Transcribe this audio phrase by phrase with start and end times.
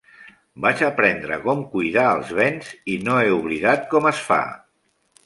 [0.63, 4.41] Vaig aprendre com cuidar els bens, i no he oblidat com es fa.